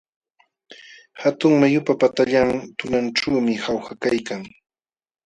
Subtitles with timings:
[1.23, 4.41] Hatun mayupa patallan tunanćhuumi Jauja kaykan.